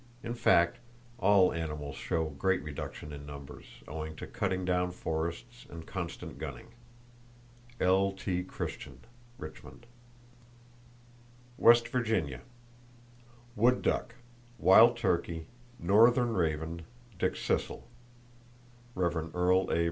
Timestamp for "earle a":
19.35-19.79